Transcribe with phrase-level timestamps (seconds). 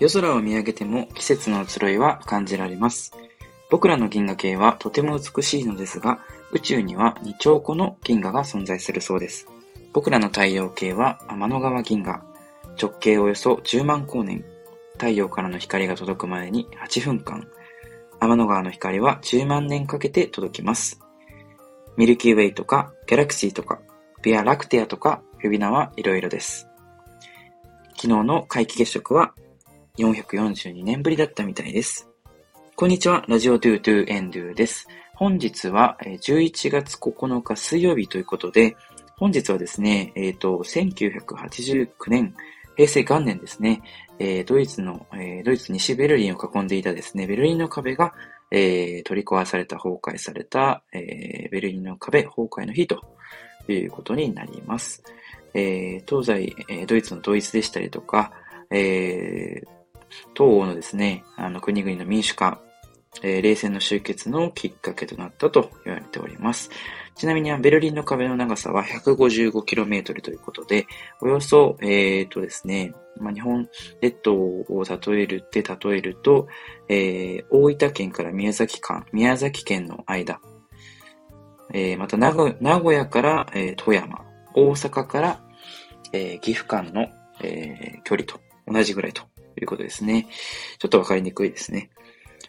[0.00, 3.12] 夜空を見上げても季節の移ろいは感じられます。
[3.70, 6.20] 僕らの銀河系はとても美しいのですが、
[6.52, 9.48] 宇宙には2兆個の銀河が存在するそうです。
[9.92, 12.22] 僕らの太陽系は天の川銀河。
[12.80, 14.44] 直径およそ10万光年。
[14.92, 17.48] 太陽からの光が届くまでに8分間。
[18.20, 21.00] 天の川の光は10万年かけて届きます。
[21.96, 23.80] ミルキーウェイとか、ギャラクシーとか、
[24.22, 26.68] ビアラクテアとか、呼び名はいろいろです。
[27.96, 29.34] 昨日の皆既月食は
[29.98, 32.08] 442年ぶりだったみたいです。
[32.76, 34.86] こんにちは、ラジオドゥドゥエンドゥです。
[35.16, 38.76] 本日は11月9日水曜日ということで、
[39.16, 42.34] 本日はですね、えっ、ー、と、1989年、
[42.76, 43.82] 平成元年ですね、
[44.20, 48.14] えー、ドイツの、えー、ドイツ西ベルリンを囲んでいたですね、ベルリンの壁が、
[48.52, 53.02] えー、取り壊された、崩壊された、えー、ベルリンの壁崩壊の日と
[53.66, 55.02] いうことになります。
[55.54, 58.32] えー、東西、えー、ドイツの統一でしたりとか、
[58.70, 59.77] えー、
[60.34, 62.60] 東欧のですね、あの国々の民主化、
[63.22, 66.70] えー、冷戦の終結のきっかけとなったと言われております。
[67.14, 70.86] ちなみにベルリンの壁の長さは 155km ということで、
[71.20, 73.68] およそ、えー、とですね、まあ、日本
[74.00, 76.46] 列島を例えるって例えると、
[76.88, 80.40] えー、大分県から宮崎間、宮崎県の間、
[81.74, 85.40] えー、また名古屋から、えー、富山、大阪から、
[86.12, 87.08] えー、岐阜間の、
[87.42, 89.22] えー、距離と同じぐらいと
[89.58, 90.26] いうことですね。
[90.78, 91.90] ちょっとわかりにくいですね。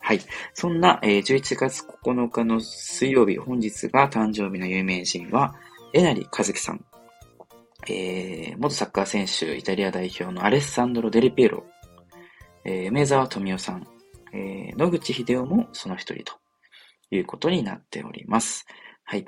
[0.00, 0.20] はい。
[0.52, 5.54] そんな、えー、11月9日の水曜日、本日が誕生日の有名人は、
[5.92, 6.84] えなりかずきさん。
[7.88, 11.64] えー、元サッカー選手、イタリア代表のアレッサンドロ・デリピエロ。
[12.64, 13.86] えー、梅沢富美男さん。
[14.32, 16.34] えー、野口秀夫もその一人と
[17.10, 18.66] いうことになっております。
[19.04, 19.26] はい。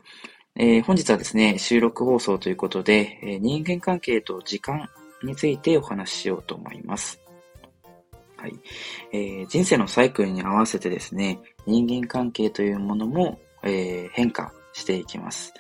[0.57, 4.89] えー、本日はですね、収録放送ということで、えー、人間関係と時間
[5.23, 7.21] についてお話ししようと思います。
[8.47, 8.61] はい。
[9.13, 15.53] えー、人生のサイクルに合わせてですね、人間関係というものも、えー、変化していきます。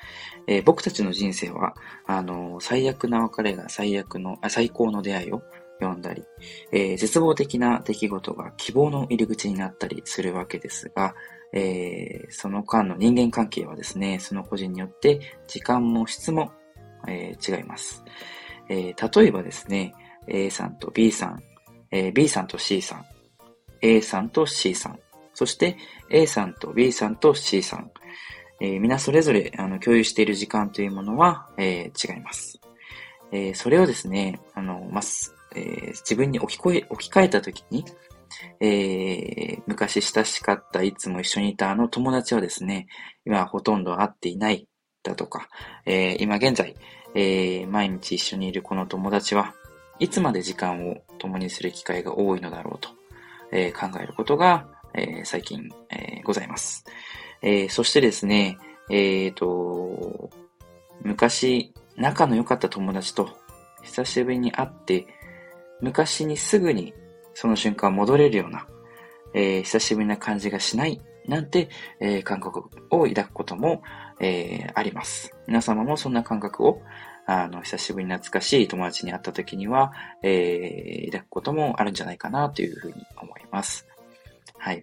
[0.46, 1.74] えー、僕たちの人生は、
[2.06, 5.42] あの、最悪な別れが最悪の、あ最高の出会いを
[5.80, 6.22] 呼んだり、
[6.70, 11.14] えー、絶望的な出来事が希望の入り口になったりするわけですが、
[11.52, 16.52] えー、その間の人間関係はですね、その個人によって時間も質も、
[17.08, 18.04] えー、違います。
[18.68, 19.92] え、例えばですね、
[20.28, 21.42] A さんと B さん、
[21.90, 23.04] えー、B さんと C さん、
[23.80, 24.98] A さんと C さん、
[25.34, 25.76] そして
[26.10, 27.90] A さんと B さんと C さん、
[28.60, 32.58] えー、皆それぞれあの共有している時間というものは、えー、違います。
[33.32, 35.00] えー、それをですね、あの、ま
[35.54, 37.84] えー、自分に置き換え、置き換えたときに、
[38.60, 42.86] えー、昔親しかったいつも一緒にいたあの友達はですね、
[43.24, 44.68] 今はほとんど会っていない
[45.02, 45.48] だとか、
[45.84, 46.74] えー、今現在、
[47.14, 49.54] えー、毎日一緒にいるこの友達は
[49.98, 52.90] いつまで時間を共にする機会が多いのだろうと、
[53.52, 56.84] えー、考えることが、えー、最近、えー、ございます。
[57.42, 58.58] え、そしてですね、
[58.90, 60.30] えっ、と、
[61.02, 63.28] 昔仲の良かった友達と
[63.82, 65.06] 久しぶりに会って、
[65.80, 66.94] 昔にすぐに
[67.34, 68.66] その瞬間戻れるような、
[69.34, 71.68] え、久しぶりな感じがしないなんて、
[72.00, 73.82] えー、感覚を抱くことも、
[74.20, 75.34] えー、あります。
[75.46, 76.82] 皆様もそんな感覚を
[77.26, 83.86] あの、久しぶりに懐かしい友達に会った時には、えー、抱くこともあるんじゃないかなというふうに思います。
[84.56, 84.82] はい。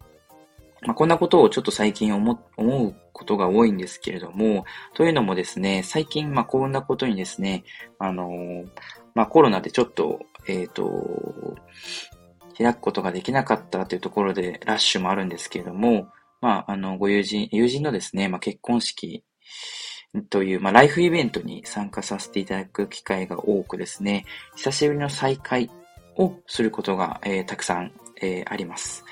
[0.81, 7.63] まあ、こんなことをちょっと最近思思うことが多いんですけれども、というのもですね、最近、まあ、こんなことにですね、
[7.97, 8.67] あのー、
[9.15, 11.55] まあ、コロナでちょっと、えっ、ー、と、
[12.57, 16.07] 開くことができなかったというところでラッシュもあるんですけれども、
[16.43, 19.23] まあ、あの、ご友人、友人のですね、まあ、結婚式
[20.29, 24.25] という、まあ、ライフイベントに参加させていただく機会が多くですね、
[24.57, 25.71] 久しぶりの再会
[26.17, 29.05] をすることが、えー、たくさん、えー、あります。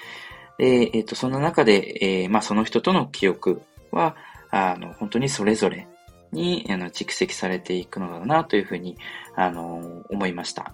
[0.58, 3.62] で、えっ、ー、と、その中で、え、まあ、その人との記憶
[3.92, 4.18] は、
[4.50, 5.88] あの、本当にそれぞれ
[6.34, 8.98] に、あの、蓄積されていくのだな、というふうに、
[9.38, 10.74] あの、思いました。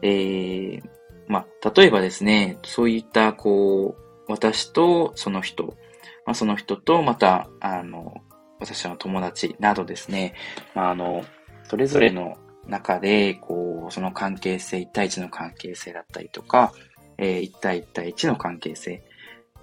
[0.00, 0.80] え、
[1.26, 5.74] まあ、例えばですね、そういった、こう、私とその人、
[6.28, 8.20] まあ、その人とまた、あの、
[8.60, 10.34] 私の友達などですね、
[10.74, 11.24] まあ、あの、
[11.64, 12.36] それぞれの
[12.66, 16.74] 中で、こう、その関係性、一対一の関係性だったりとか、
[17.16, 19.02] えー、一対一対一の関係性、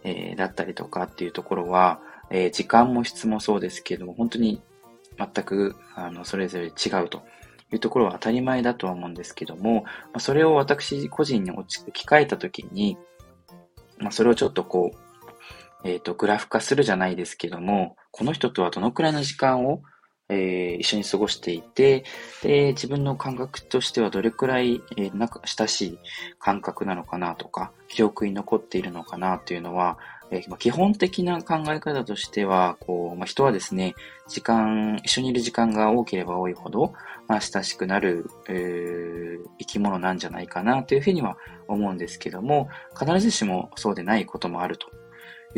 [0.04, 2.00] えー、だったりとかっていうところは、
[2.32, 4.60] えー、時間も質もそうですけども、本当に
[5.20, 7.22] 全く、あの、それぞれ違うと
[7.74, 12.98] いうところは当たり前だとは思うんですけども、まあ、それを私個人に置き換えたときに、
[14.00, 15.05] まあ、それをちょっとこう、
[15.86, 19.84] えっ、ー、と、グラフ化するじゃないですけども、この人とはどのくらいの時間を、
[20.28, 22.04] えー、一緒に過ごしていて、
[22.42, 26.00] で、自分の感覚としてはどれくらい、えー、なんか親しい
[26.40, 30.00] 感覚なのかなとか、記憶に残っているのかなというのは、
[30.32, 33.94] えー、基本的な考え方としては、こう、まあ、人はですね、
[34.28, 36.94] 時間、一緒にいる時間が多ければ多いほど、
[37.28, 44.88] まあ、親しくなる、えー、生き物なんじゃないかなというふうには思うんですけども、必ずしもそうでないこともあると。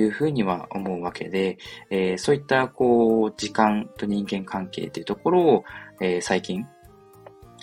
[0.02, 1.58] いうふうには思うわけで、
[1.90, 5.64] えー、そういったこう時間と人間関係というところを、
[6.02, 6.66] えー、最近、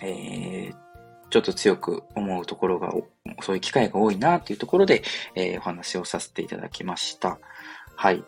[0.02, 0.74] えー、
[1.30, 2.92] ちょっと強く思うところが、
[3.42, 5.02] そういう機会が多いなというところで、
[5.34, 7.38] えー、お話をさせていただきました。
[7.96, 8.24] はい。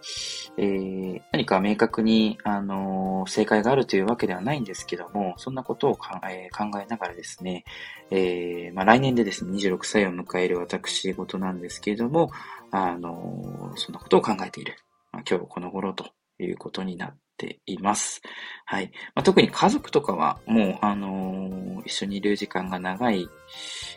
[0.56, 7.64] えー、何か明確に、あのー、正解があるというわけではないんですけども、そんなことを考え考えながらですね、
[8.10, 12.30] えー、まあ、来年でですね、26歳を迎える私事なんですけれども、
[12.70, 14.76] あのー、そんなことを考えている。
[15.12, 18.22] まあ、今日この頃ということになっています。
[18.64, 18.90] はい。
[19.14, 23.28] まあ、特に家族とかは、もう、あの、一緒にいる時間が長い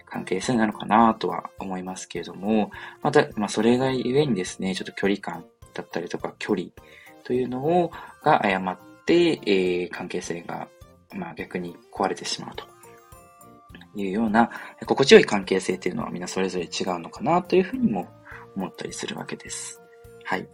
[0.05, 2.71] 関係性なのかなとは思いますけれども、
[3.01, 6.67] また、まあ、それがゆえにですね、ちょっと距離感だったりとか距離
[7.23, 7.91] というのを、
[8.23, 10.67] が誤って、えー、関係性が、
[11.13, 12.65] まあ逆に壊れてしまうと
[13.95, 14.49] いうような、
[14.85, 18.07] 心地よい関係性というのはみんなそれぞれ違うのかなというふうにも
[18.55, 19.81] 思ったりするわけです。
[20.23, 20.47] はい。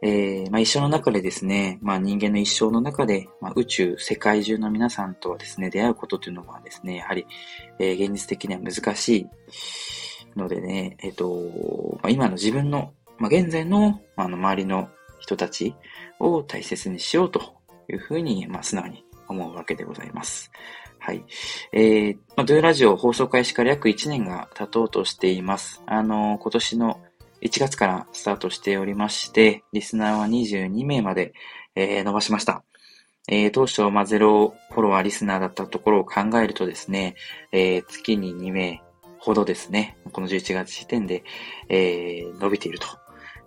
[0.00, 7.26] えー、まあ、一生の中でですね、まあ、人間の一生の中で、まあ、宇宙、世界中の皆さんとはですね、出会うことというのはですね、やはり、
[7.80, 9.26] えー、現実的には難しい
[10.36, 14.88] のでね、えっ、ー、と、まあ、今の自分のまあ、現在の、あの、周りの
[15.18, 15.74] 人たち
[16.20, 17.40] を大切にしようと
[17.88, 20.50] いうふうに、まあ、素直に思うわけでございます。
[20.98, 21.24] はい。
[21.72, 25.82] えー、まあ、ドゥラジオ放送開始から約1年が経とうとしています。
[25.86, 27.00] あの、今年の
[27.42, 31.32] 1月からスタートしておりまして、リスナーは22名まで、
[31.74, 32.64] えー、伸ばしました。
[33.30, 37.14] えー、当初、まあ、ゼロフォロワーリスナーだったところを考えるとですね、
[37.52, 38.82] えー、月に2名
[39.18, 41.24] ほどですね、この11月時点で、
[41.68, 42.86] えー、伸びていると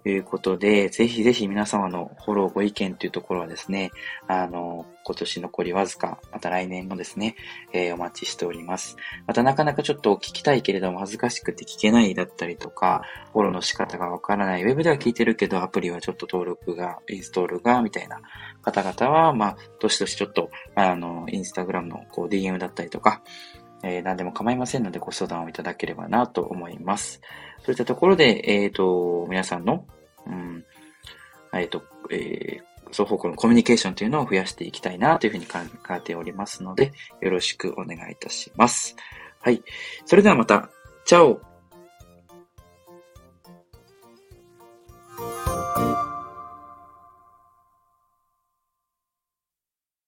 [0.04, 3.92] ということで、ぜひぜひ皆様のフォローご意見というところはですね、
[4.28, 7.36] あの、今年残りわずか、また来年もですね、
[7.72, 8.98] えー、お待ちしております。
[9.28, 18.22] またなかなかちょっと聞きたいけれども恥ずかしくて聞けないだったりとか、フォローの仕方がわからない、ウェブでは聞いてるけどアプリはちょっと登録が、インストールが、みたいな
[18.64, 23.22] 方々は、まあ、どしどしちょっと、あの、インスタグラムのこう DM だったりとか、
[23.84, 27.22] えー、何でも構いませんのでご相談をいただければなと思います。
[27.64, 29.86] そういったところで、えっ、ー、と、皆さんの、
[30.26, 30.66] うん、
[31.54, 35.60] えっ、ー、と、えー、双方向のコミュニケーションというのを増やしていきたいなというふうに考
[35.92, 36.92] えておりますので、
[37.22, 38.96] よろしくお願いいたします。
[39.40, 39.64] はい。
[40.06, 40.70] それではまた、
[41.06, 41.42] チャオ